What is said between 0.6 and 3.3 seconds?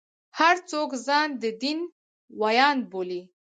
څوک ځان د دین ویاند بولي.